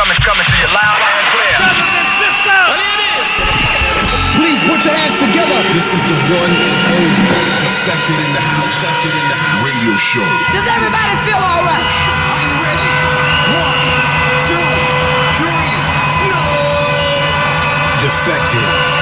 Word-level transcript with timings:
coming, 0.00 0.16
coming 0.24 0.48
to 0.48 0.56
you 0.56 0.68
loud 0.72 0.96
and 0.96 1.26
clear. 1.28 1.56
Brothers 1.60 1.92
and 1.92 2.08
sisters. 2.24 2.66
Well, 2.72 2.80
it 2.80 3.00
is. 3.20 3.30
Please 4.40 4.60
put 4.64 4.80
your 4.80 4.96
hands 4.96 5.16
together. 5.20 5.60
This 5.76 5.92
is 5.92 6.02
the 6.08 6.16
one 6.40 6.52
and 6.56 6.76
only 6.88 7.12
Defected 7.60 8.16
in 8.16 8.32
the 8.32 8.40
house. 8.40 8.80
Defected 8.80 9.12
in 9.12 9.26
the 9.28 9.36
house. 9.36 9.60
Radio 9.60 9.92
show. 10.00 10.24
Does 10.56 10.64
everybody 10.72 11.12
feel 11.28 11.36
all 11.36 11.64
right? 11.68 11.92
Are 12.32 12.40
you 12.48 12.54
ready? 12.64 12.92
One, 13.60 13.80
two, 14.48 14.68
three. 15.36 15.68
No. 16.32 16.40
Defected. 18.00 18.99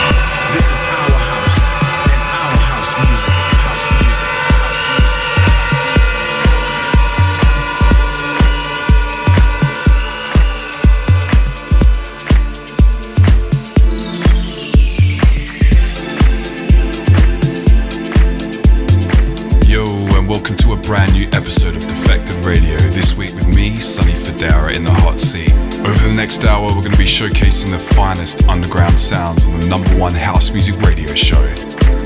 Showcasing 27.18 27.72
the 27.72 27.78
finest 27.80 28.46
underground 28.46 29.00
sounds 29.00 29.44
on 29.46 29.58
the 29.58 29.66
number 29.66 29.90
one 29.98 30.12
house 30.12 30.52
music 30.52 30.80
radio 30.82 31.12
show. 31.14 31.42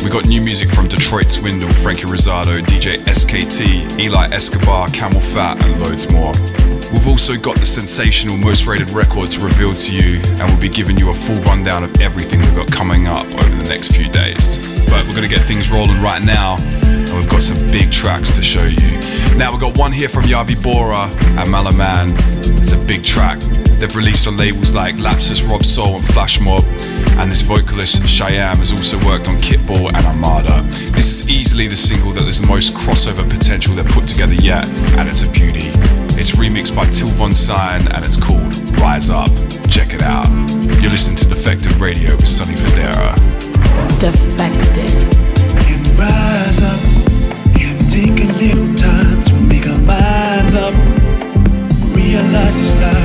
We 0.02 0.08
got 0.08 0.24
new 0.24 0.40
music 0.40 0.70
from 0.70 0.88
Detroit 0.88 1.28
Swindle, 1.28 1.68
Frankie 1.68 2.04
Rosado, 2.04 2.62
DJ 2.62 2.96
SKT, 3.04 4.00
Eli 4.00 4.28
Escobar, 4.28 4.88
CamelPhat, 4.88 5.62
and 5.66 5.82
loads 5.82 6.10
more. 6.10 6.32
We've 6.90 7.06
also 7.06 7.36
got 7.36 7.56
the 7.58 7.66
sensational 7.66 8.38
most 8.38 8.64
rated 8.64 8.88
record 8.88 9.30
to 9.32 9.40
reveal 9.44 9.74
to 9.74 9.92
you, 9.94 10.18
and 10.40 10.50
we'll 10.50 10.58
be 10.58 10.70
giving 10.70 10.96
you 10.96 11.10
a 11.10 11.14
full 11.14 11.36
rundown 11.42 11.84
of 11.84 12.00
everything 12.00 12.40
we've 12.40 12.56
got 12.56 12.72
coming 12.72 13.06
up 13.06 13.26
over 13.26 13.56
the 13.62 13.68
next 13.68 13.94
few 13.94 14.10
days. 14.10 14.64
But 14.88 15.04
we're 15.04 15.20
to 15.20 15.28
get 15.28 15.42
things 15.42 15.70
rolling 15.70 16.00
right 16.00 16.22
now, 16.22 16.56
and 16.88 17.12
we've 17.12 17.28
got 17.28 17.42
some 17.42 17.58
big 17.66 17.92
tracks 17.92 18.30
to 18.30 18.42
show 18.42 18.64
you. 18.64 18.96
Now, 19.36 19.50
we've 19.50 19.60
got 19.60 19.76
one 19.76 19.92
here 19.92 20.08
from 20.08 20.22
Javi 20.22 20.56
Bora 20.62 21.04
and 21.38 21.52
Malaman. 21.52 22.16
It's 22.62 22.72
a 22.72 22.78
big 22.78 23.04
track. 23.04 23.38
They've 23.82 23.96
released 23.96 24.28
on 24.28 24.36
labels 24.36 24.72
like 24.72 24.94
Lapsus, 24.94 25.42
Rob 25.42 25.64
Soul, 25.64 25.96
and 25.96 26.04
Flash 26.04 26.40
Mob, 26.40 26.62
and 27.18 27.28
this 27.28 27.42
vocalist 27.42 28.06
Cheyenne 28.06 28.58
has 28.58 28.70
also 28.70 28.96
worked 29.04 29.26
on 29.26 29.38
Kittball 29.38 29.88
and 29.92 30.06
Armada. 30.06 30.62
This 30.94 31.10
is 31.20 31.28
easily 31.28 31.66
the 31.66 31.74
single 31.74 32.12
that 32.12 32.22
has 32.22 32.40
the 32.40 32.46
most 32.46 32.74
crossover 32.74 33.28
potential 33.28 33.74
they've 33.74 33.84
put 33.86 34.06
together 34.06 34.34
yet, 34.34 34.64
and 34.96 35.08
it's 35.08 35.24
a 35.24 35.30
beauty. 35.32 35.66
It's 36.14 36.30
remixed 36.38 36.76
by 36.76 36.86
Till 36.94 37.08
Von 37.08 37.34
Sein, 37.34 37.90
and 37.90 38.04
it's 38.04 38.16
called 38.16 38.54
Rise 38.78 39.10
Up. 39.10 39.34
Check 39.68 39.94
it 39.94 40.02
out. 40.02 40.30
You're 40.80 40.92
listening 40.92 41.16
to 41.16 41.28
Defected 41.28 41.74
Radio 41.80 42.14
with 42.14 42.28
Sonny 42.28 42.54
Fodera. 42.54 43.18
Defected. 43.98 44.94
Can 45.58 45.82
we 45.82 45.90
rise 45.98 46.62
up? 46.62 46.78
Can 47.58 47.74
we 47.78 47.84
take 47.90 48.30
a 48.30 48.32
little 48.38 48.72
time 48.76 49.24
to 49.24 49.34
make 49.40 49.66
our 49.66 49.76
minds 49.78 50.54
up? 50.54 50.72
Realize 51.96 52.54
this 52.54 52.74
life 52.76 53.01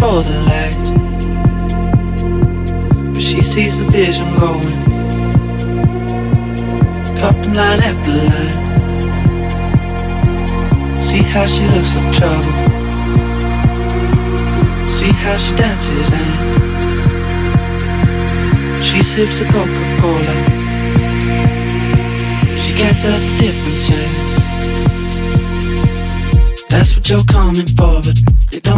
for 0.00 0.22
the 0.22 0.36
lights. 0.50 0.90
But 3.12 3.22
she 3.22 3.42
sees 3.42 3.78
the 3.78 3.86
vision 3.90 4.26
going. 4.38 4.74
Cupping 7.18 7.54
line 7.54 7.80
after 7.88 8.12
line. 8.12 8.56
See 10.96 11.22
how 11.22 11.46
she 11.46 11.64
looks 11.74 11.96
like 11.96 12.12
trouble. 12.18 12.52
See 14.86 15.12
how 15.24 15.36
she 15.36 15.52
dances 15.56 16.12
and 16.12 16.32
she 18.84 19.02
sips 19.02 19.38
the 19.38 19.46
Coca-Cola. 19.46 20.34
She 22.58 22.72
can't 22.74 22.98
tell 23.00 23.18
the 23.18 23.36
difference. 23.38 23.88
That's 26.68 26.96
what 26.96 27.08
you're 27.08 27.24
coming 27.24 27.66
for, 27.66 28.00
but 28.02 28.25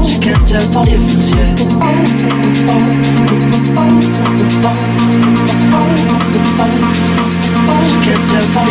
She 0.00 0.18
can't 0.18 0.48
tell 0.48 0.66
the 0.68 0.82
difference 0.84 1.30
yet. 1.34 1.58
She 7.88 7.98
can't 8.04 8.24
tell 8.30 8.46
the 8.54 8.62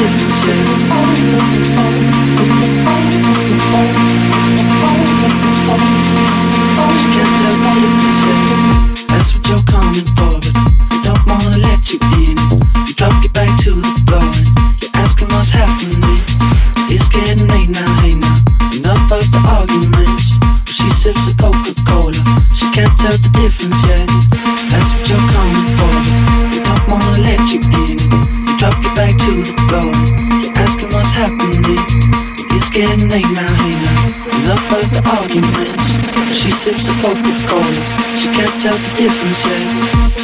Tell 38.62 38.78
the 38.78 38.96
difference 38.96 39.44
yet. 39.44 40.21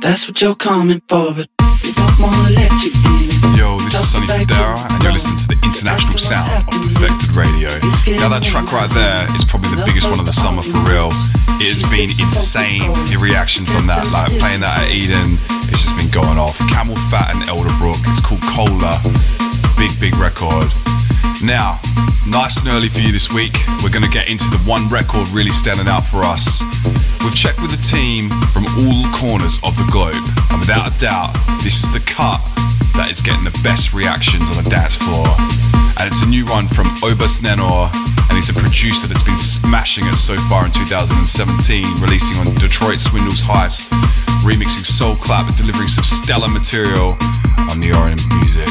That's 0.00 0.28
what 0.28 0.40
you're 0.40 0.54
coming 0.54 1.02
for, 1.08 1.34
but 1.34 1.48
they 1.82 1.92
don't 1.92 2.20
wanna 2.20 2.50
let 2.50 2.84
you 2.84 2.90
in. 3.30 3.35
Yo, 4.16 4.24
Sonny 4.24 4.44
Fodera, 4.44 4.80
and 4.94 5.02
you're 5.02 5.12
listening 5.12 5.36
to 5.36 5.48
the 5.48 5.60
international 5.60 6.16
sound 6.16 6.48
of 6.72 6.80
Defected 6.80 7.36
Radio. 7.36 7.68
Now, 8.16 8.32
that 8.32 8.40
track 8.40 8.72
right 8.72 8.88
there 8.96 9.28
is 9.36 9.44
probably 9.44 9.76
the 9.76 9.84
biggest 9.84 10.08
one 10.08 10.16
of 10.20 10.24
the 10.24 10.32
summer 10.32 10.62
for 10.62 10.80
real. 10.88 11.12
It 11.60 11.68
has 11.68 11.84
been 11.92 12.08
insane, 12.16 12.88
the 13.12 13.20
reactions 13.20 13.76
on 13.76 13.84
that. 13.92 14.08
Like 14.08 14.32
playing 14.40 14.64
that 14.64 14.88
at 14.88 14.88
Eden, 14.88 15.36
it's 15.68 15.84
just 15.84 15.96
been 16.00 16.08
going 16.08 16.40
off. 16.40 16.56
Camel 16.72 16.96
Fat 17.12 17.36
and 17.36 17.44
Elderbrook, 17.44 18.00
it's 18.08 18.24
called 18.24 18.40
Cola. 18.56 18.96
Big, 19.76 19.92
big 20.00 20.16
record. 20.16 20.72
Now, 21.44 21.76
nice 22.24 22.64
and 22.64 22.72
early 22.72 22.88
for 22.88 23.04
you 23.04 23.12
this 23.12 23.28
week, 23.28 23.52
we're 23.84 23.92
going 23.92 24.06
to 24.06 24.12
get 24.12 24.32
into 24.32 24.48
the 24.48 24.60
one 24.64 24.88
record 24.88 25.28
really 25.36 25.52
standing 25.52 25.92
out 25.92 26.08
for 26.08 26.24
us. 26.24 26.64
We've 27.20 27.36
checked 27.36 27.60
with 27.60 27.72
the 27.72 27.82
team 27.84 28.32
from 28.48 28.64
all 28.80 29.04
corners 29.12 29.60
of 29.60 29.76
the 29.76 29.84
globe, 29.92 30.24
and 30.48 30.56
without 30.64 30.88
a 30.88 30.94
doubt, 30.96 31.36
this 31.60 31.84
is 31.84 31.92
the 31.92 32.00
cut 32.08 32.40
that 32.96 33.12
is 33.12 33.20
getting 33.20 33.44
the 33.44 33.54
best 33.60 33.92
reactions 33.92 34.48
on 34.48 34.56
the 34.62 34.68
dance 34.68 34.96
floor. 34.96 35.28
And 36.00 36.04
it's 36.08 36.24
a 36.24 36.28
new 36.28 36.44
one 36.48 36.68
from 36.68 36.88
Obus 37.04 37.40
Nenor, 37.44 37.88
and 38.28 38.34
he's 38.36 38.48
a 38.48 38.56
producer 38.56 39.08
that's 39.08 39.24
been 39.24 39.36
smashing 39.36 40.04
it 40.08 40.16
so 40.16 40.36
far 40.48 40.64
in 40.64 40.72
2017, 40.72 41.24
releasing 42.00 42.36
on 42.40 42.48
Detroit 42.56 43.00
Swindles 43.00 43.44
Heist, 43.44 43.92
remixing 44.44 44.84
Soul 44.84 45.16
Clap 45.16 45.48
and 45.48 45.56
delivering 45.56 45.88
some 45.88 46.04
stellar 46.04 46.48
material 46.48 47.16
on 47.68 47.80
the 47.80 47.92
R&M 47.92 48.20
music. 48.40 48.68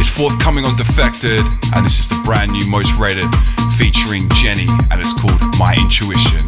It's 0.00 0.08
forthcoming 0.08 0.64
on 0.64 0.76
Defected, 0.76 1.44
and 1.74 1.84
this 1.84 2.00
is 2.00 2.08
the 2.08 2.20
brand 2.24 2.52
new 2.52 2.64
Most 2.68 2.96
Rated 2.96 3.28
featuring 3.76 4.28
Jenny, 4.36 4.68
and 4.92 5.00
it's 5.00 5.12
called 5.12 5.40
My 5.58 5.74
Intuition. 5.76 6.44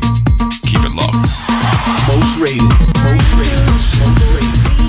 Keep 0.69 0.85
it 0.87 0.95
locked. 0.95 1.33
Most 2.09 2.41
rated. 2.41 2.65
Most 3.05 3.29
rated. 3.37 3.69
Most 4.01 4.23
rated. 4.37 4.80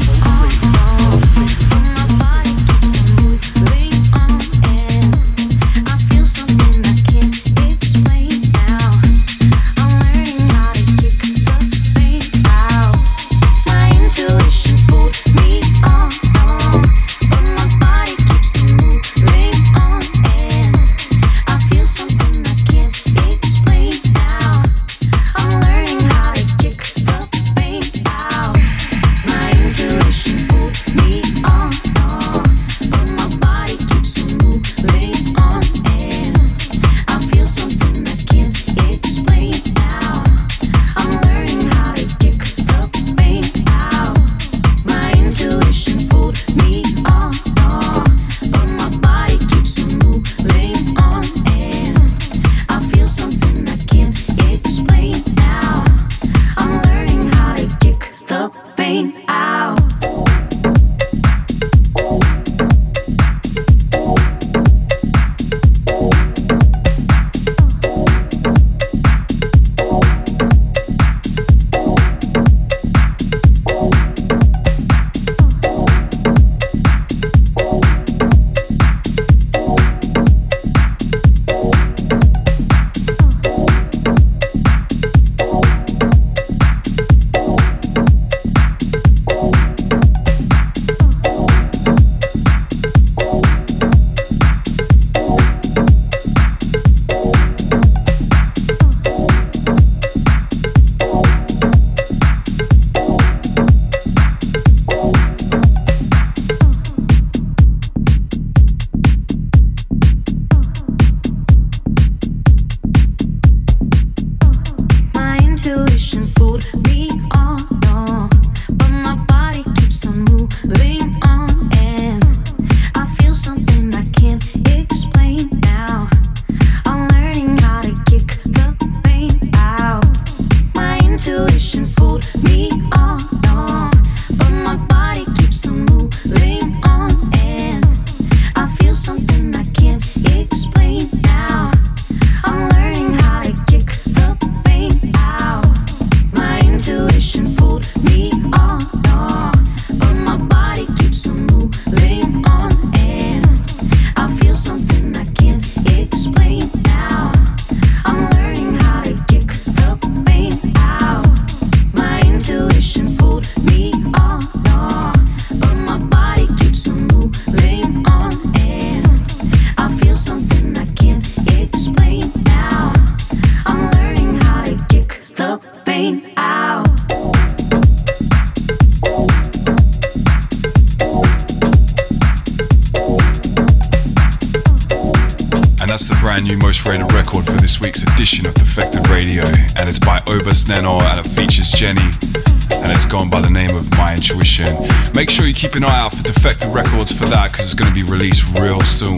Make 195.21 195.29
sure 195.29 195.45
you 195.45 195.53
keep 195.53 195.75
an 195.75 195.83
eye 195.83 195.99
out 195.99 196.15
for 196.15 196.23
Defected 196.23 196.69
Records 196.73 197.11
for 197.11 197.25
that 197.25 197.51
because 197.51 197.65
it's 197.65 197.75
going 197.75 197.87
to 197.87 197.93
be 197.93 198.01
released 198.01 198.57
real 198.57 198.81
soon. 198.81 199.17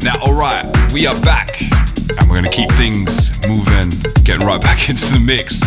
Now, 0.00 0.18
alright, 0.22 0.64
we 0.94 1.06
are 1.06 1.20
back, 1.20 1.60
and 1.60 2.20
we're 2.26 2.40
going 2.40 2.44
to 2.44 2.50
keep 2.50 2.70
things 2.70 3.30
moving, 3.46 3.90
getting 4.24 4.46
right 4.46 4.62
back 4.62 4.88
into 4.88 5.12
the 5.12 5.20
mix. 5.20 5.60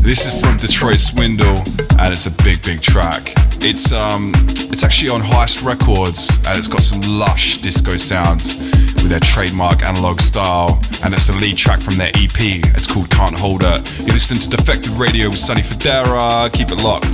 This 0.00 0.24
is 0.24 0.40
from 0.40 0.56
Detroit 0.56 1.00
Swindle, 1.00 1.62
and 1.98 2.14
it's 2.14 2.24
a 2.24 2.30
big, 2.30 2.64
big 2.64 2.80
track. 2.80 3.34
It's 3.60 3.92
um, 3.92 4.32
it's 4.72 4.82
actually 4.82 5.10
on 5.10 5.20
Heist 5.20 5.62
Records, 5.62 6.38
and 6.46 6.56
it's 6.58 6.68
got 6.68 6.82
some 6.82 7.02
lush 7.02 7.58
disco 7.58 7.98
sounds 7.98 8.56
with 9.04 9.12
their 9.12 9.20
trademark 9.20 9.84
analog 9.84 10.18
style, 10.18 10.80
and 11.04 11.12
it's 11.12 11.28
the 11.28 11.36
lead 11.36 11.60
track 11.60 11.84
from 11.84 12.00
their 12.00 12.08
EP. 12.16 12.64
It's 12.72 12.88
called 12.88 13.10
Can't 13.12 13.36
Hold 13.36 13.60
It. 13.60 13.84
You're 14.00 14.16
listening 14.16 14.40
to 14.40 14.48
Defected 14.48 14.96
Radio 14.96 15.28
with 15.28 15.38
Sonny 15.38 15.60
Fodera. 15.60 16.48
Keep 16.56 16.72
it 16.72 16.80
locked. 16.80 17.12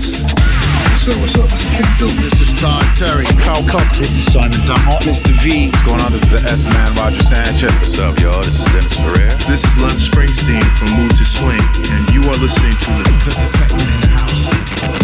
So 1.03 1.11
what's 1.19 1.35
up? 1.35 1.51
This 1.51 1.67
is 1.67 1.71
Big 1.75 1.91
Dope. 1.99 2.15
This 2.23 2.39
is 2.39 2.55
Todd 2.55 2.87
Terry. 2.95 3.27
Kyle 3.43 3.67
Cup. 3.67 3.83
This 3.99 4.15
is 4.15 4.31
Simon 4.31 4.63
Dunmore. 4.71 5.03
Mr. 5.03 5.35
V. 5.43 5.75
What's 5.75 5.83
going 5.83 6.01
on? 6.01 6.13
This 6.15 6.23
is 6.23 6.31
the 6.31 6.43
S 6.47 6.71
Man, 6.71 6.95
Roger 6.95 7.23
Sanchez. 7.27 7.75
What's 7.83 7.99
up, 7.99 8.15
y'all? 8.23 8.39
This 8.47 8.63
is 8.63 8.67
Dennis 8.71 8.95
Ferrer. 8.95 9.35
This 9.51 9.67
is 9.67 9.75
Lem 9.83 9.99
Springsteen 9.99 10.63
from 10.79 10.95
Mood 10.95 11.11
to 11.19 11.27
Swing, 11.27 11.59
and 11.91 12.03
you 12.15 12.23
are 12.31 12.39
listening 12.39 12.79
to 12.79 12.91
the, 13.03 13.07
the 13.27 13.35
Defected 13.35 13.83
in 13.83 13.99
the 13.99 14.11
House 14.15 14.47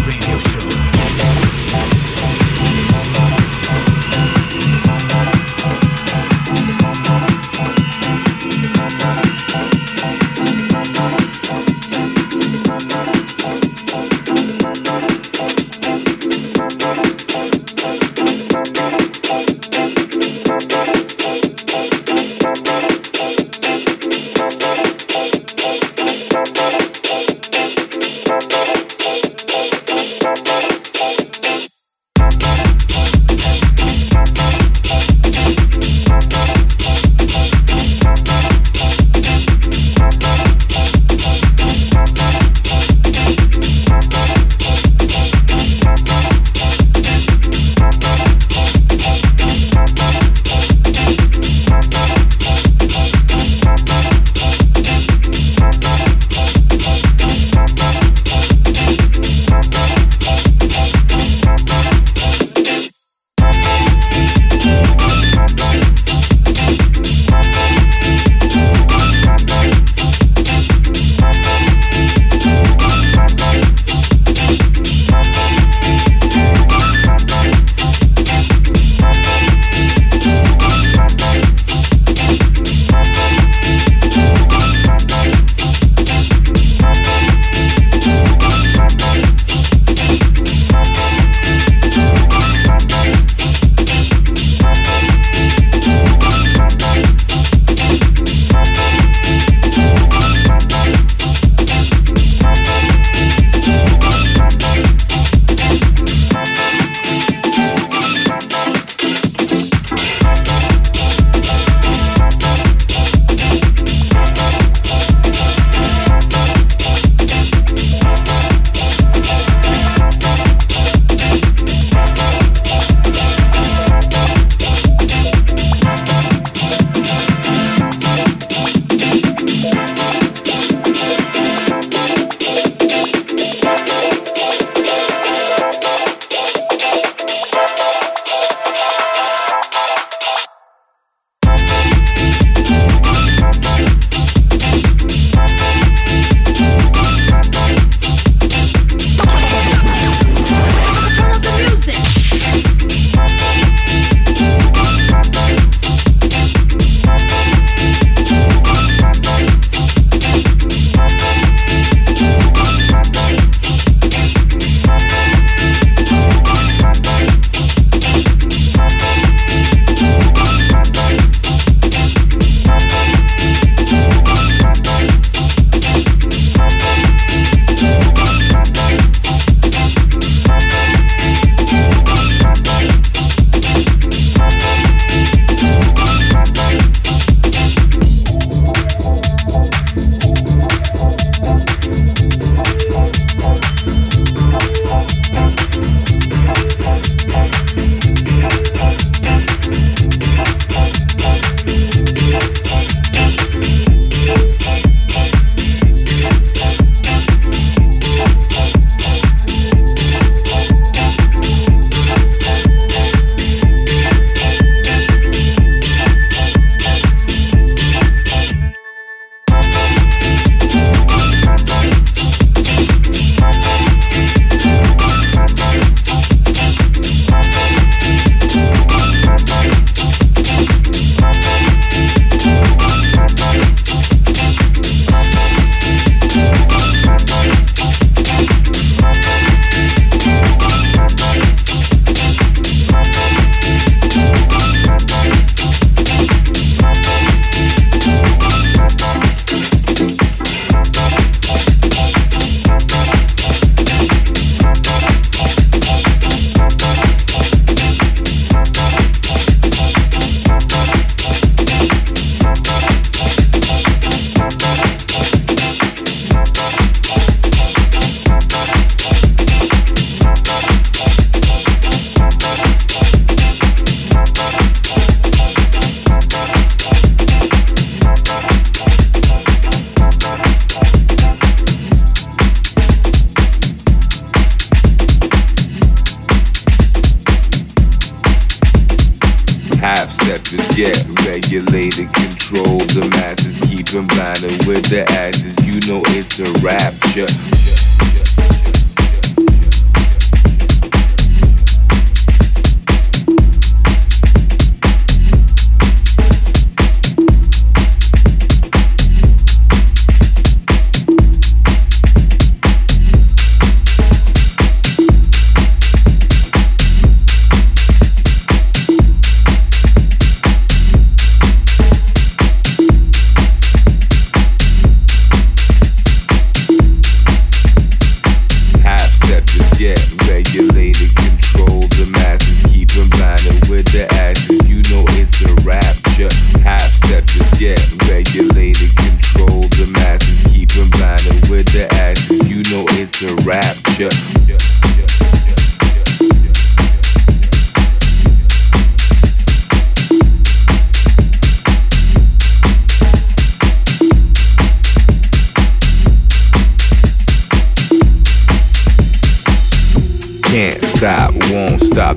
radio 0.07 0.39
show. 0.39 1.46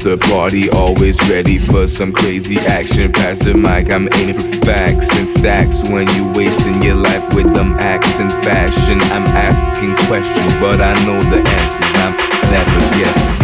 The 0.10 0.18
party, 0.18 0.70
always 0.72 1.22
ready 1.30 1.60
for 1.60 1.88
some 1.88 2.12
crazy 2.12 2.58
action. 2.58 3.12
Pass 3.12 3.38
the 3.40 3.54
mic, 3.54 3.92
I'm 3.92 4.10
aiming 4.14 4.40
for 4.40 4.66
facts 4.66 5.08
and 5.16 5.30
stacks. 5.30 5.84
When 5.84 6.08
you 6.16 6.28
wasting 6.30 6.82
your 6.82 6.96
life 6.96 7.34
with 7.36 7.54
them 7.54 7.78
acts 7.80 8.20
and 8.20 8.32
fashion, 8.44 9.00
I'm 9.12 9.28
asking 9.28 9.96
questions, 10.08 10.54
but 10.60 10.82
I 10.82 10.94
know 11.06 11.22
the 11.30 11.38
answers. 11.38 11.94
I'm 11.96 12.16
never 12.52 12.80
guessing. 12.98 13.39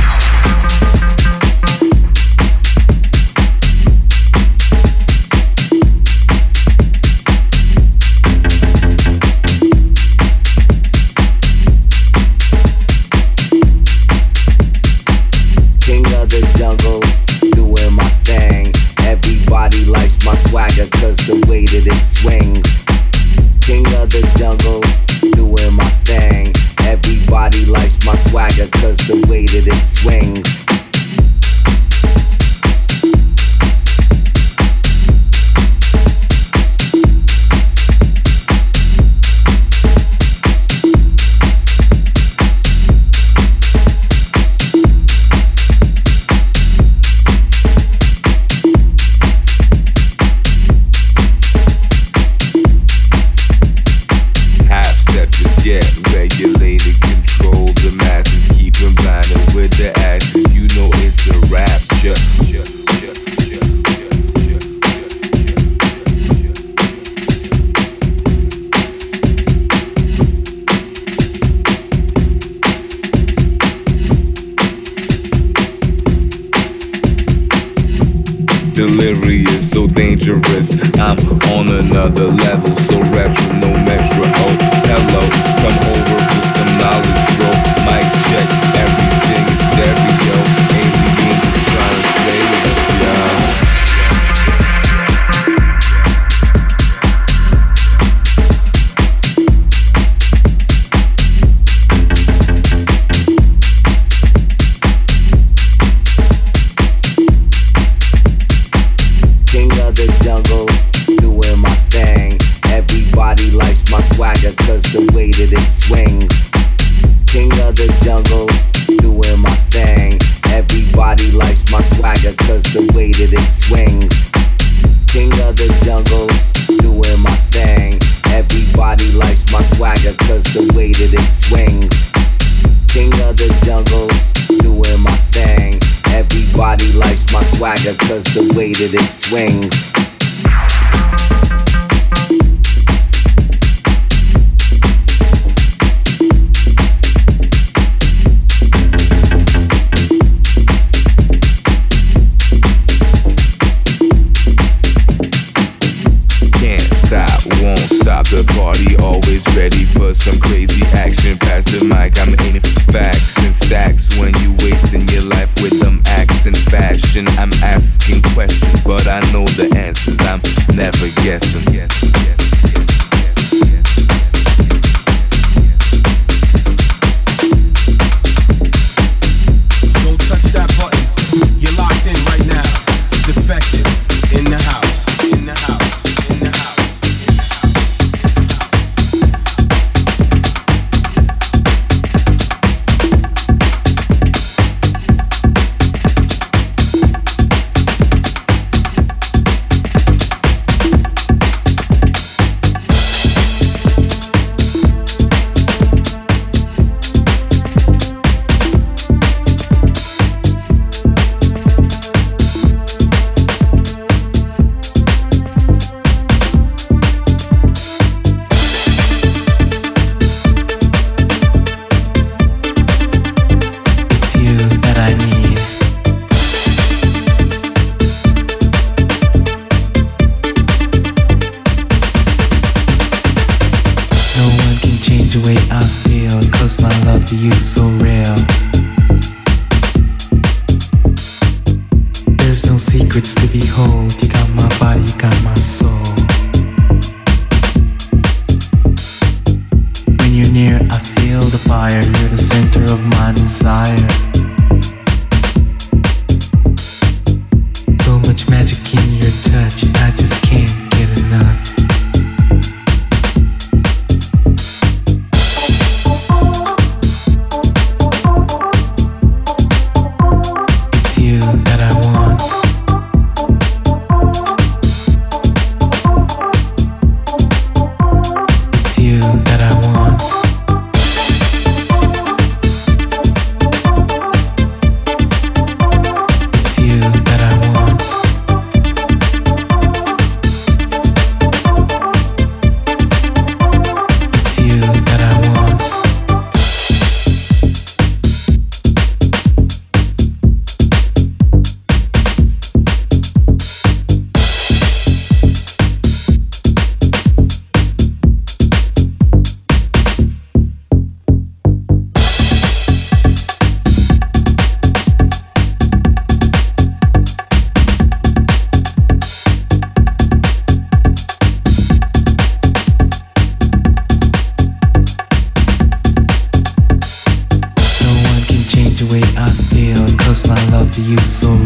For 330.95 331.01
you 331.01 331.17
so 331.17 331.64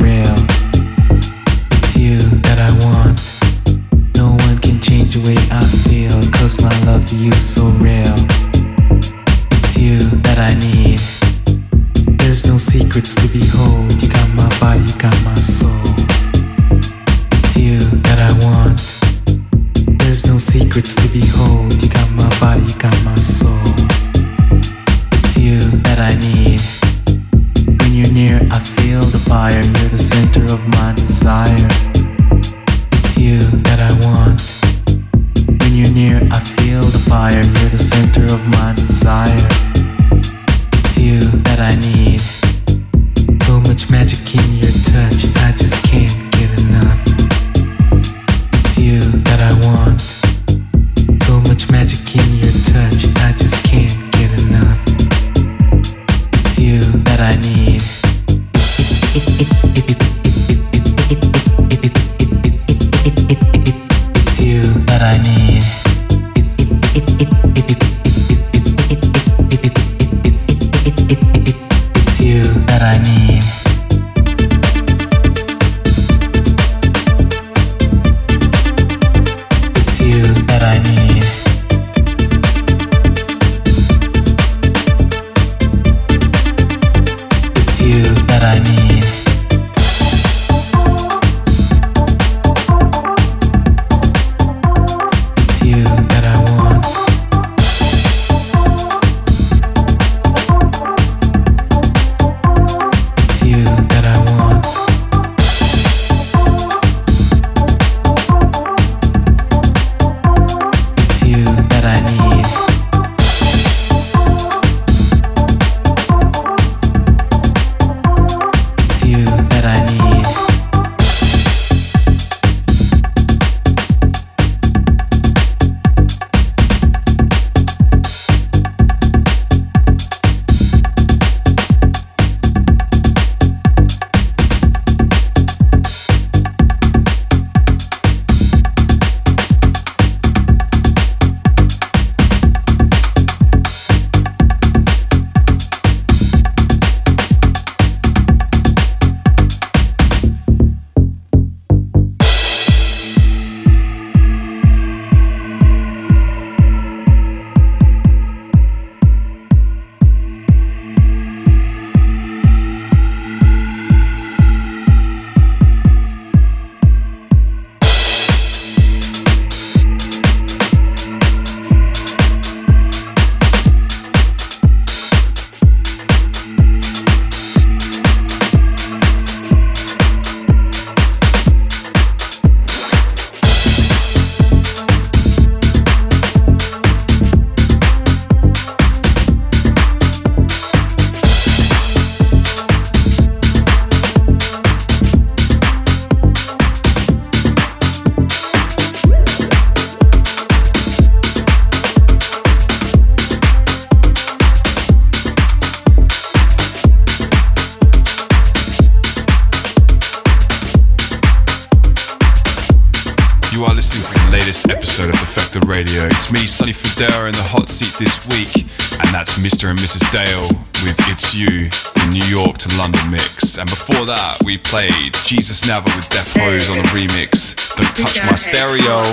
You 213.60 213.66
are 213.66 213.76
listening 213.76 214.06
to 214.06 214.14
the 214.14 214.32
latest 214.32 214.70
episode 214.70 215.10
of 215.10 215.20
Defected 215.20 215.68
Radio. 215.68 216.06
It's 216.06 216.32
me, 216.32 216.48
Sonny 216.48 216.72
Fodera, 216.72 217.28
in 217.28 217.34
the 217.34 217.44
hot 217.44 217.68
seat 217.68 217.94
this 218.00 218.26
week, 218.30 218.64
and 219.04 219.14
that's 219.14 219.38
Mr. 219.38 219.70
and 219.70 219.78
Mrs. 219.78 220.10
Dale 220.14 220.69
with 220.84 220.96
It's 221.12 221.36
You, 221.36 221.68
the 221.98 222.08
New 222.14 222.24
York 222.32 222.58
to 222.64 222.70
London 222.78 223.12
mix. 223.12 223.58
And 223.58 223.68
before 223.70 224.06
that, 224.06 224.40
we 224.44 224.58
played 224.58 225.16
Jesus 225.28 225.68
Never 225.68 225.90
with 225.96 226.08
Death 226.08 226.32
Hose 226.40 226.70
on 226.72 226.80
the 226.80 226.90
remix, 226.96 227.58
Don't 227.76 227.92
Touch 227.98 228.22
My 228.24 228.38
Stereo, 228.40 229.04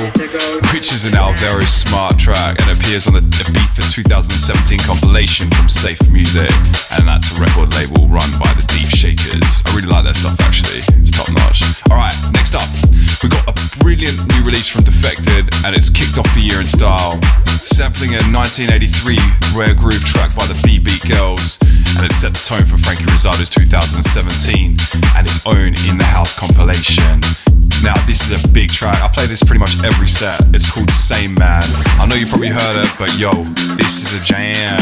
which 0.71 0.93
is 0.93 1.07
an 1.07 1.19
very 1.43 1.67
smart 1.67 2.19
track 2.19 2.61
and 2.63 2.71
appears 2.71 3.07
on 3.07 3.15
the 3.15 3.25
Ibiza 3.25 3.91
2017 3.91 4.79
compilation 4.87 5.51
from 5.57 5.69
Safe 5.69 6.01
Music. 6.11 6.51
And 6.95 7.09
that's 7.09 7.35
a 7.35 7.41
record 7.41 7.75
label 7.75 8.07
run 8.07 8.31
by 8.39 8.53
the 8.55 8.65
Deep 8.71 8.91
Shakers. 8.93 9.65
I 9.67 9.75
really 9.75 9.91
like 9.91 10.05
their 10.05 10.15
stuff 10.15 10.39
actually, 10.45 10.87
it's 11.01 11.11
top 11.11 11.31
notch. 11.33 11.65
Alright, 11.91 12.15
next 12.31 12.55
up, 12.55 12.69
we 13.23 13.31
got 13.33 13.43
a 13.49 13.55
brilliant 13.83 14.19
new 14.31 14.43
release 14.47 14.69
from 14.69 14.85
Defected, 14.85 15.51
and 15.67 15.75
it's 15.75 15.91
kicked 15.91 16.19
off 16.19 16.29
the 16.35 16.43
year 16.43 16.61
in 16.61 16.67
style. 16.67 17.19
Sampling 17.67 18.15
a 18.15 18.23
1983 18.31 19.19
rare 19.59 19.75
groove 19.75 20.05
track 20.07 20.31
by 20.39 20.47
the 20.47 20.55
B-Beat 20.63 21.03
Girls, 21.11 21.59
and 21.99 22.07
it 22.07 22.15
set 22.15 22.31
the 22.31 22.39
tone 22.39 22.63
for 22.63 22.79
Frankie 22.79 23.05
Rosato's 23.11 23.51
2017 23.51 24.79
and 25.19 25.27
his 25.27 25.43
own 25.45 25.75
In 25.91 25.99
the 25.99 26.07
House 26.07 26.31
compilation. 26.31 27.19
Now, 27.83 27.99
this 28.07 28.23
is 28.23 28.33
a 28.39 28.41
big 28.55 28.71
track. 28.71 29.03
I 29.03 29.11
play 29.11 29.27
this 29.27 29.43
pretty 29.43 29.59
much 29.59 29.83
every 29.83 30.07
set. 30.07 30.41
It's 30.55 30.65
called 30.65 30.91
Same 30.95 31.35
Man. 31.35 31.67
I 31.99 32.07
know 32.07 32.15
you 32.15 32.31
probably 32.31 32.55
heard 32.55 32.87
it, 32.87 32.91
but 33.03 33.11
yo, 33.19 33.45
this 33.77 33.99
is 33.99 34.15
a 34.15 34.23
jam. 34.23 34.79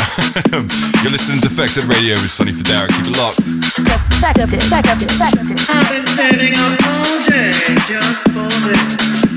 You're 1.00 1.10
listening 1.10 1.40
to 1.40 1.48
Defected 1.48 1.88
Radio 1.88 2.20
with 2.20 2.30
Sonny 2.30 2.52
Fodera. 2.52 2.92
Keep 2.92 3.10
it 3.10 3.16
locked. 3.16 3.42
Defected, 3.80 4.52
defected, 4.52 5.08
defected. 5.08 5.56
I've 5.72 5.88
been 5.88 6.06
saving 6.12 6.54
up 6.60 6.76
all 6.84 7.16
day 7.32 7.56
just 7.88 8.22
for 8.28 8.52
this. 8.68 9.33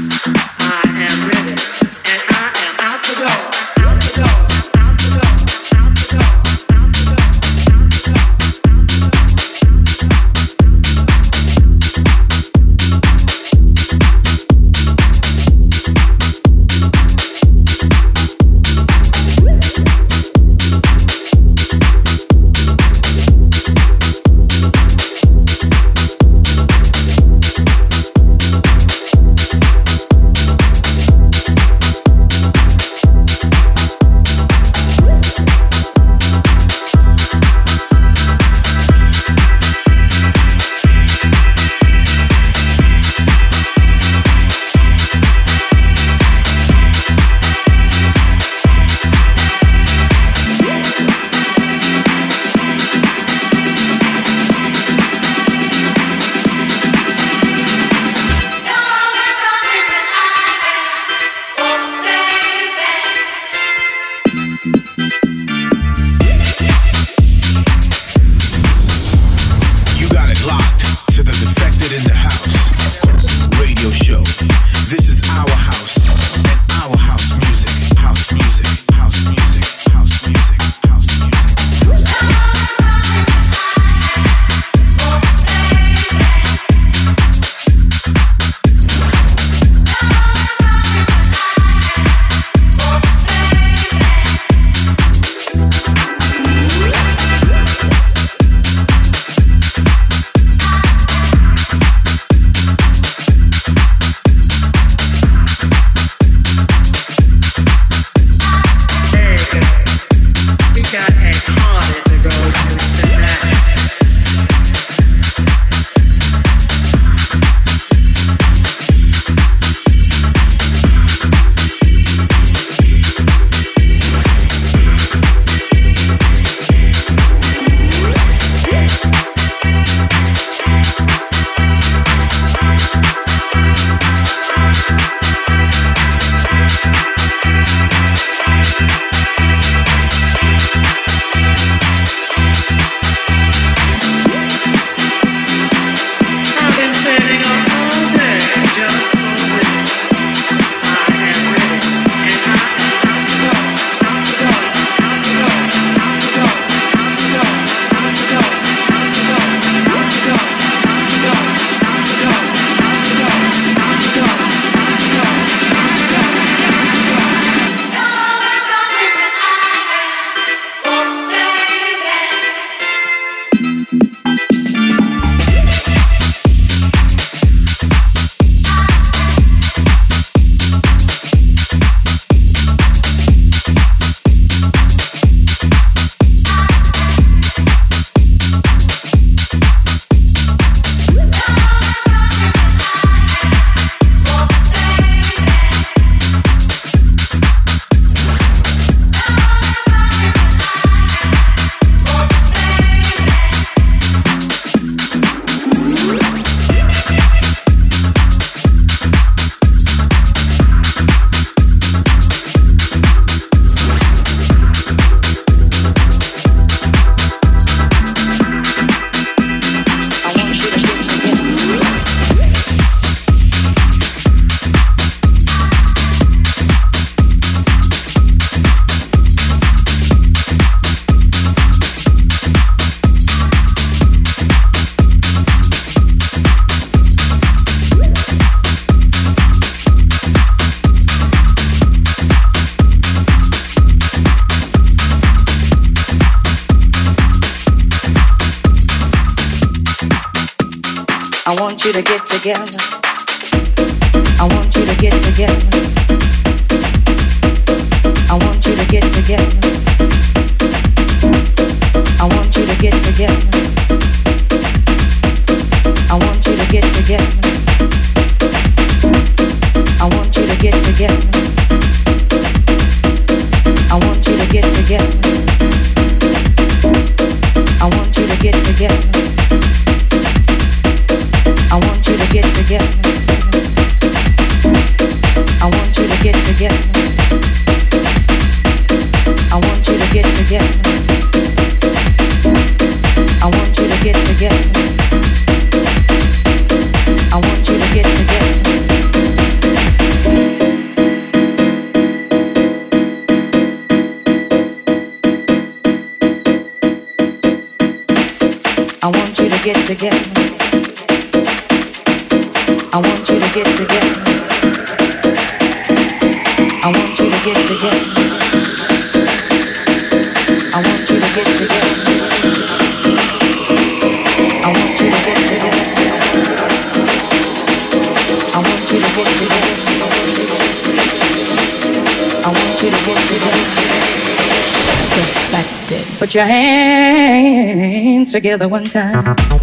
Your 336.38 336.46
hands 336.46 338.32
together 338.32 338.68
one 338.68 338.86
time. 338.86 339.57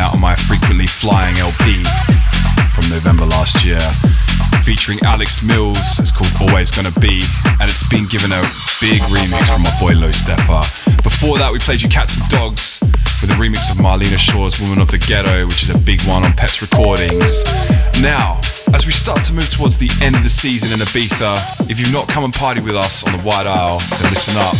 Out 0.00 0.14
on 0.14 0.20
my 0.20 0.34
Frequently 0.34 0.86
Flying 0.86 1.36
LP 1.36 1.84
from 2.72 2.88
November 2.88 3.26
last 3.26 3.64
year, 3.64 3.78
featuring 4.64 4.98
Alex 5.04 5.44
Mills. 5.44 6.00
It's 6.00 6.10
called 6.10 6.32
Always 6.40 6.70
Gonna 6.70 6.90
Be, 7.00 7.20
and 7.60 7.68
it's 7.68 7.86
been 7.88 8.08
given 8.08 8.32
a 8.32 8.40
big 8.80 9.04
remix 9.12 9.52
from 9.52 9.60
my 9.60 9.74
boy 9.76 9.92
Low 9.92 10.08
Steppa. 10.08 10.64
Before 11.04 11.36
that, 11.36 11.52
we 11.52 11.58
played 11.58 11.82
you 11.82 11.88
Cats 11.88 12.16
and 12.16 12.24
Dogs 12.32 12.80
with 13.20 13.28
a 13.28 13.36
remix 13.36 13.68
of 13.70 13.76
Marlena 13.76 14.16
Shaw's 14.16 14.58
Woman 14.58 14.80
of 14.80 14.90
the 14.90 14.96
Ghetto, 14.96 15.44
which 15.44 15.62
is 15.62 15.68
a 15.68 15.78
big 15.78 16.00
one 16.08 16.24
on 16.24 16.32
Pets 16.32 16.62
Recordings. 16.62 17.44
Now, 18.00 18.40
as 18.72 18.86
we 18.86 18.92
start 18.92 19.22
to 19.28 19.34
move 19.34 19.50
towards 19.50 19.76
the 19.76 19.90
end 20.00 20.16
of 20.16 20.22
the 20.22 20.32
season 20.32 20.72
in 20.72 20.80
Ibiza, 20.80 21.68
if 21.68 21.78
you've 21.78 21.92
not 21.92 22.08
come 22.08 22.24
and 22.24 22.32
party 22.32 22.62
with 22.64 22.76
us 22.76 23.04
on 23.04 23.12
the 23.12 23.20
White 23.20 23.46
Isle, 23.46 23.84
then 24.00 24.08
listen 24.08 24.40
up. 24.40 24.56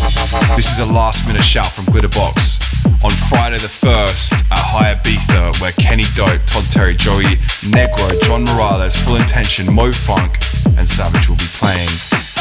This 0.57 0.69
is 0.69 0.81
a 0.81 0.87
last 0.87 1.27
minute 1.27 1.45
shout 1.45 1.73
from 1.73 1.89
Glitterbox 1.89 2.61
on 3.03 3.11
Friday 3.33 3.57
the 3.57 3.73
1st 3.73 4.33
at 4.33 4.40
High 4.71 4.95
Ibiza, 4.95 5.59
where 5.61 5.75
Kenny 5.83 6.07
Dope, 6.15 6.39
Todd 6.47 6.63
Terry, 6.71 6.95
Joey 6.95 7.35
Negro, 7.67 8.07
John 8.23 8.47
Morales, 8.47 8.95
Full 9.03 9.17
Intention, 9.17 9.67
Mo 9.67 9.91
Funk, 9.91 10.39
and 10.79 10.87
Savage 10.87 11.27
will 11.27 11.35
be 11.43 11.51
playing. 11.59 11.91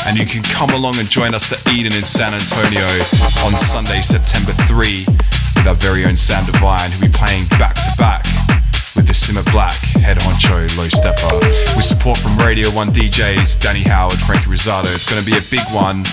And 0.05 0.13
you 0.13 0.29
can 0.29 0.45
come 0.45 0.69
along 0.69 1.01
and 1.01 1.09
join 1.09 1.33
us 1.33 1.49
at 1.49 1.65
Eden 1.73 1.89
in 1.97 2.05
San 2.05 2.37
Antonio 2.37 2.85
on 3.41 3.57
Sunday, 3.57 4.05
September 4.05 4.53
3, 4.69 5.09
with 5.57 5.65
our 5.65 5.73
very 5.73 6.05
own 6.05 6.13
Sam 6.15 6.45
Divine, 6.45 6.93
who'll 6.93 7.09
be 7.09 7.13
playing 7.17 7.49
back 7.57 7.73
to 7.73 7.89
back 7.97 8.21
with 8.93 9.07
the 9.09 9.13
Simmer 9.13 9.43
Black, 9.49 9.81
Head 9.97 10.21
Honcho, 10.21 10.69
Low 10.77 10.85
Steppa, 10.85 11.41
with 11.73 11.85
support 11.85 12.19
from 12.19 12.37
Radio 12.37 12.69
1 12.69 12.93
DJs, 12.93 13.57
Danny 13.57 13.81
Howard, 13.89 14.21
Frankie 14.21 14.53
Rosado. 14.53 14.93
It's 14.93 15.09
going 15.09 15.17
to 15.17 15.25
be 15.25 15.37
a 15.37 15.45
big 15.49 15.65
one. 15.73 16.05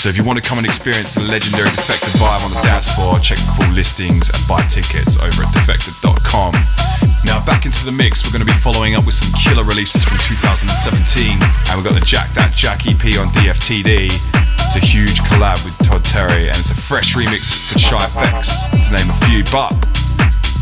So 0.00 0.08
if 0.08 0.16
you 0.16 0.24
want 0.24 0.40
to 0.40 0.46
come 0.48 0.56
and 0.56 0.64
experience 0.64 1.12
the 1.12 1.20
legendary 1.20 1.68
Defected 1.76 2.16
vibe 2.16 2.40
on 2.40 2.48
the 2.56 2.62
dance 2.64 2.88
floor, 2.96 3.20
check 3.20 3.36
the 3.36 3.52
full 3.52 3.68
listings 3.76 4.32
and 4.32 4.40
buy 4.48 4.64
tickets 4.64 5.20
over 5.20 5.44
at 5.44 5.52
defected.com. 5.52 6.56
Now 7.28 7.44
back 7.44 7.68
into 7.68 7.84
the 7.84 7.92
mix, 7.92 8.24
we're 8.24 8.32
going 8.32 8.40
to 8.40 8.48
be 8.48 8.56
following 8.56 8.96
up 8.96 9.04
with 9.04 9.12
some 9.12 9.28
killer 9.36 9.60
releases 9.60 10.00
from 10.00 10.16
2017, 10.24 11.36
and 11.36 11.72
we've 11.76 11.84
got 11.84 11.92
the 11.92 12.00
Jack 12.00 12.32
That 12.32 12.56
Jack 12.56 12.88
EP 12.88 13.20
on 13.20 13.28
DFTD. 13.36 14.08
It's 14.64 14.72
a 14.72 14.80
huge 14.80 15.20
collab 15.28 15.60
with 15.68 15.76
Todd 15.84 16.00
Terry, 16.00 16.48
and 16.48 16.56
it's 16.56 16.72
a 16.72 16.80
fresh 16.80 17.12
remix 17.12 17.52
for 17.52 17.76
Shy 17.76 18.00
FX, 18.00 18.72
to 18.72 18.88
name 18.96 19.04
a 19.04 19.18
few. 19.28 19.44
But 19.52 19.76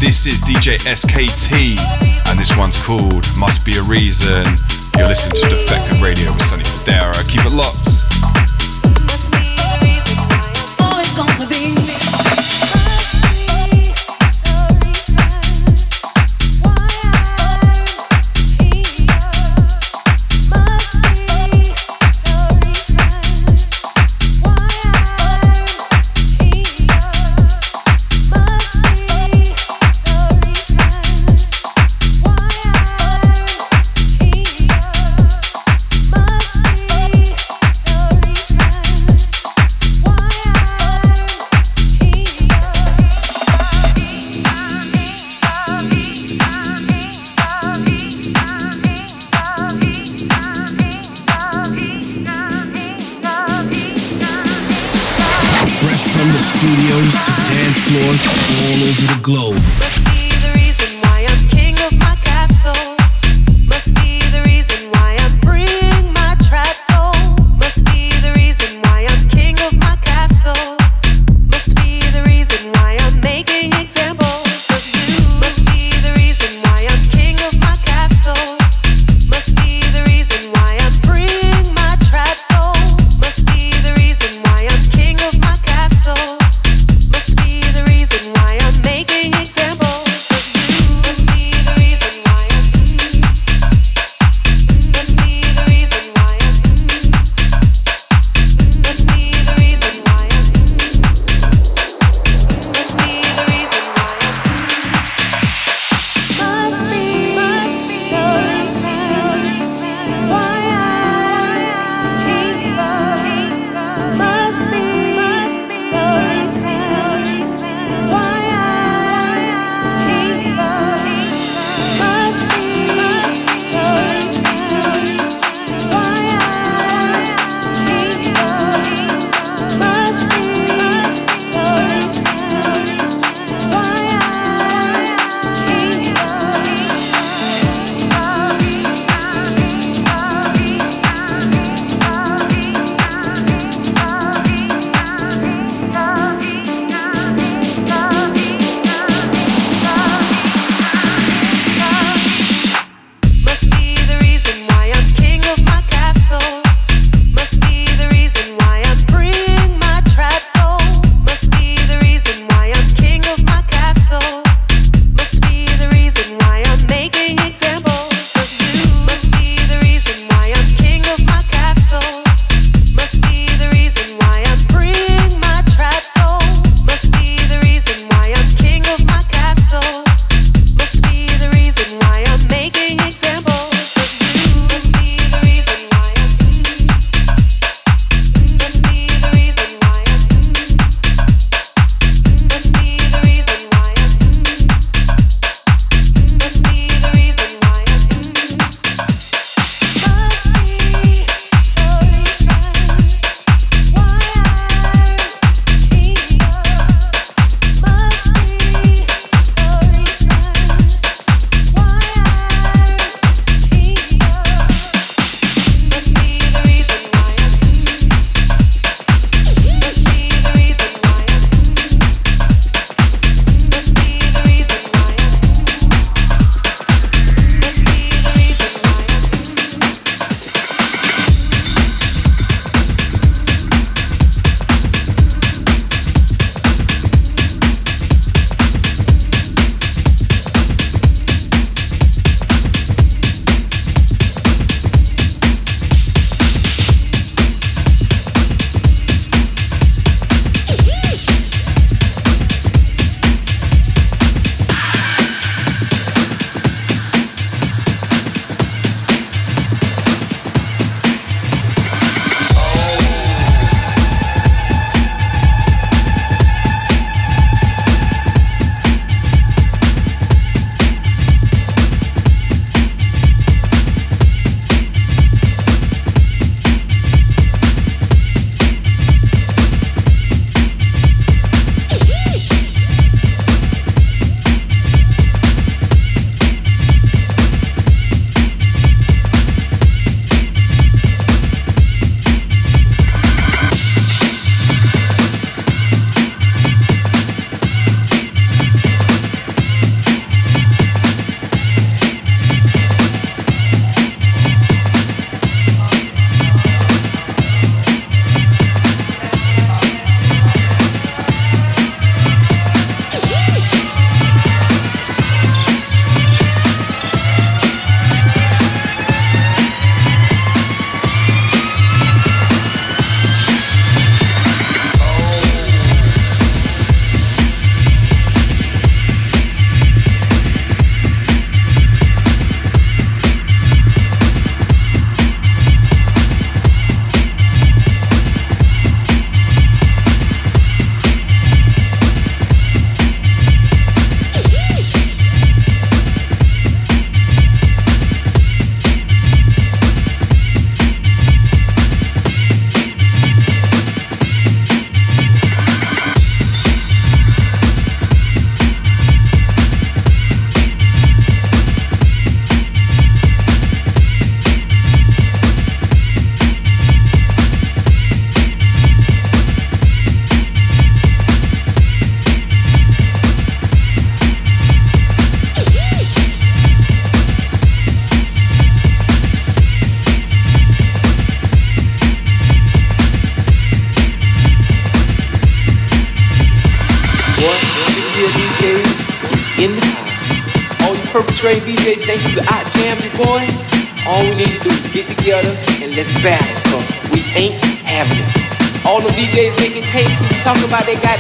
this 0.03 0.27
is 0.27 0.43
DJ 0.43 0.83
SKT, 0.83 1.79
and 2.27 2.35
this 2.35 2.59
one's 2.59 2.83
called 2.83 3.23
Must 3.39 3.63
Be 3.63 3.79
a 3.79 3.87
Reason. 3.87 4.51
You're 4.99 5.07
listening 5.07 5.39
to 5.39 5.47
Defected 5.47 6.03
Radio 6.03 6.35
with 6.35 6.43
Sonny 6.43 6.67
Fodera. 6.67 7.23
Keep 7.31 7.47
it 7.47 7.55
locked. 7.55 7.98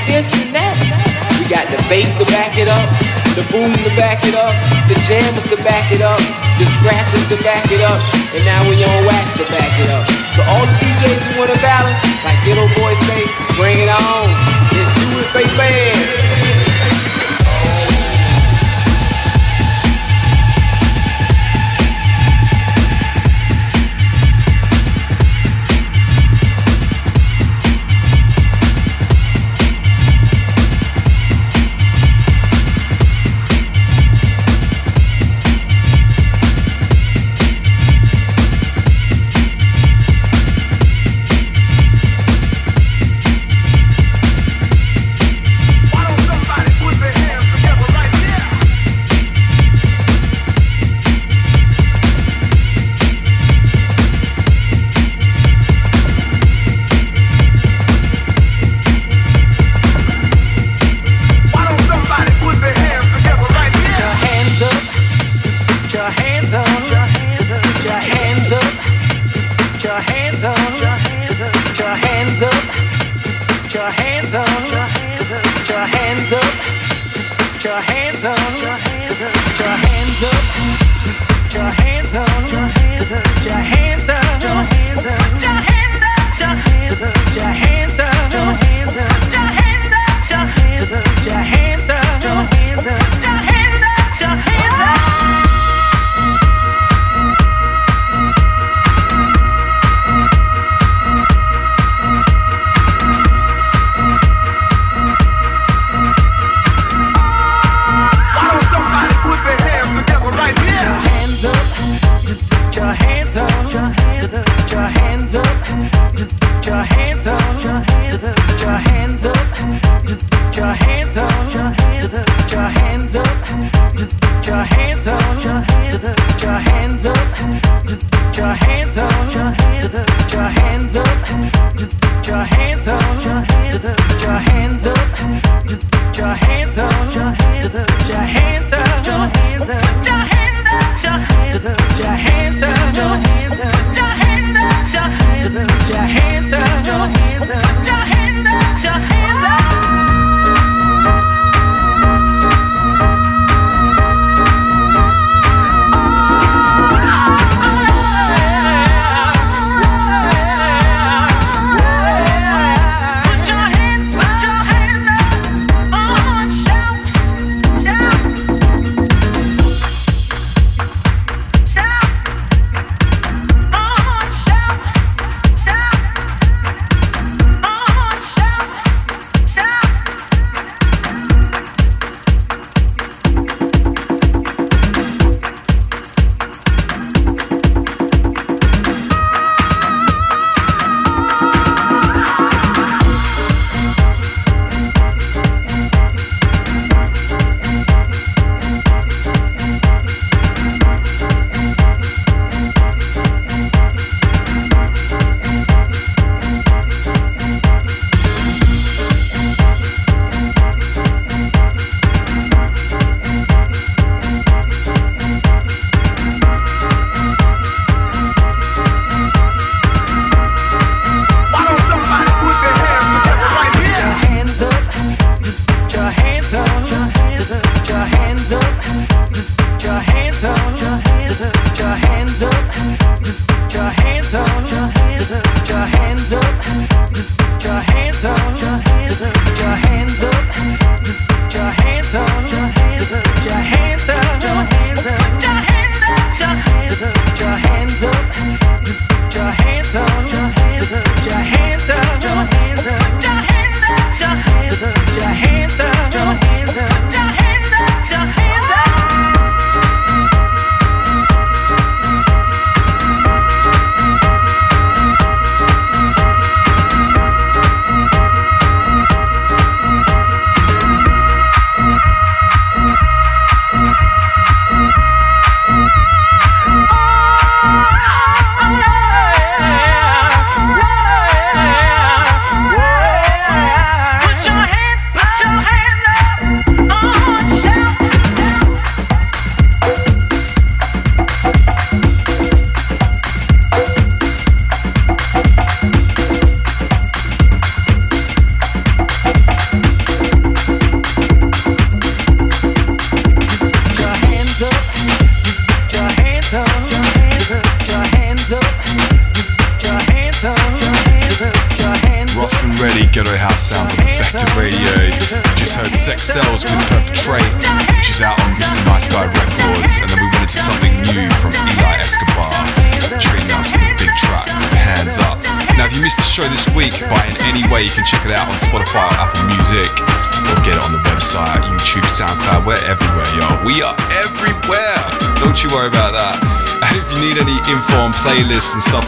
This 0.09 0.33
and 0.33 0.51
that. 0.57 0.77
We 1.39 1.45
got 1.47 1.69
the 1.69 1.79
bass 1.89 2.17
to 2.17 2.27
back 2.33 2.57
it 2.57 2.69
up, 2.69 2.89
the 3.37 3.45
boom 3.53 3.71
to 3.71 3.91
back 3.95 4.25
it 4.25 4.35
up, 4.35 4.53
the 4.89 4.97
jammers 5.07 5.47
to 5.53 5.57
back 5.63 5.93
it 5.93 6.03
up, 6.03 6.21
the 6.59 6.67
scratches 6.67 7.25
to 7.29 7.37
back 7.45 7.69
it 7.71 7.81
up, 7.85 8.01
and 8.35 8.43
now 8.45 8.61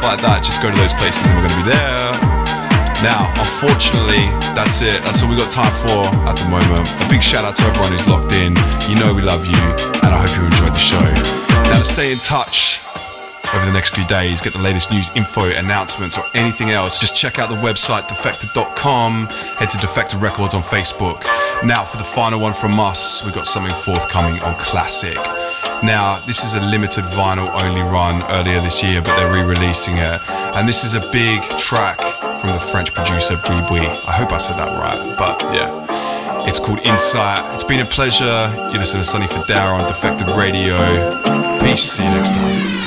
stuff 0.01 0.17
like 0.17 0.23
that, 0.25 0.41
just 0.43 0.63
go 0.63 0.71
to 0.73 0.77
those 0.81 0.97
places 0.97 1.29
and 1.29 1.37
we're 1.37 1.45
going 1.45 1.57
to 1.57 1.61
be 1.61 1.69
there. 1.69 2.09
Now, 3.05 3.29
unfortunately, 3.37 4.33
that's 4.57 4.81
it. 4.81 4.97
That's 5.05 5.23
all 5.23 5.29
we 5.29 5.37
got 5.37 5.53
time 5.53 5.73
for 5.73 6.09
at 6.25 6.37
the 6.37 6.49
moment. 6.49 6.89
A 7.05 7.09
big 7.09 7.23
shout 7.23 7.45
out 7.45 7.55
to 7.57 7.63
everyone 7.65 7.93
who's 7.93 8.09
locked 8.09 8.33
in. 8.33 8.57
You 8.89 8.97
know 8.97 9.13
we 9.13 9.21
love 9.21 9.45
you, 9.45 9.61
and 10.01 10.09
I 10.09 10.17
hope 10.17 10.33
you 10.37 10.45
enjoyed 10.45 10.73
the 10.73 10.81
show. 10.81 11.05
Now, 11.69 11.81
to 11.81 11.85
stay 11.85 12.13
in 12.13 12.19
touch 12.19 12.81
over 13.53 13.65
the 13.65 13.73
next 13.73 13.95
few 13.95 14.07
days, 14.07 14.41
get 14.41 14.53
the 14.53 14.65
latest 14.65 14.91
news, 14.91 15.11
info, 15.17 15.49
announcements, 15.49 16.17
or 16.17 16.25
anything 16.35 16.71
else, 16.71 16.99
just 16.99 17.17
check 17.17 17.39
out 17.39 17.49
the 17.49 17.61
website 17.61 18.09
defected.com. 18.09 19.27
Head 19.61 19.69
to 19.71 19.79
Defected 19.79 20.23
Records 20.23 20.55
on 20.55 20.63
Facebook. 20.63 21.25
Now, 21.65 21.85
for 21.85 21.97
the 21.97 22.09
final 22.09 22.41
one 22.41 22.53
from 22.53 22.79
us, 22.81 23.25
we've 23.25 23.35
got 23.35 23.47
something 23.47 23.75
forthcoming 23.75 24.41
on 24.43 24.55
Classic. 24.57 25.17
Now, 25.83 26.21
this 26.27 26.45
is 26.45 26.55
a 26.55 26.61
limited 26.61 27.05
vinyl 27.05 27.49
only 27.63 27.81
run 27.81 28.23
earlier 28.31 28.61
this 28.61 28.83
year, 28.85 29.01
but 29.01 29.17
they're 29.17 29.33
re 29.33 29.43
releasing 29.43 29.97
it. 29.97 30.21
And 30.55 30.69
this 30.69 30.85
is 30.85 30.95
a 30.95 31.01
big 31.11 31.41
track 31.59 31.99
from 32.41 32.51
the 32.51 32.61
French 32.61 32.93
producer 32.93 33.37
Bribouy. 33.37 33.89
I 34.07 34.13
hope 34.13 34.33
I 34.33 34.39
said 34.39 34.57
that 34.59 34.69
right, 34.77 35.17
but 35.17 35.41
yeah. 35.55 35.71
It's 36.47 36.59
called 36.59 36.81
Insight. 36.81 37.55
It's 37.55 37.65
been 37.65 37.81
a 37.81 37.85
pleasure. 37.87 38.49
You 38.73 38.79
listen 38.79 39.01
to 39.01 39.05
Sonny 39.05 39.27
Fodera 39.27 39.81
on 39.81 39.87
Defected 39.87 40.29
Radio. 40.37 40.77
Peace. 41.61 41.83
See 41.83 42.05
you 42.05 42.11
next 42.11 42.35
time. 42.35 42.81